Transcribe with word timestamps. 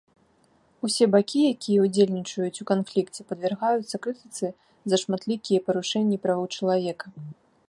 Усе 0.87 1.07
бакі, 1.15 1.41
якія 1.53 1.83
ўдзельнічаюць 1.85 2.61
у 2.65 2.67
канфлікце, 2.71 3.21
падвяргаюцца 3.33 3.95
крытыцы 4.07 4.47
за 4.95 5.03
шматлікія 5.07 5.59
парушэнні 5.69 6.17
правоў 6.27 6.45
чалавека. 6.55 7.07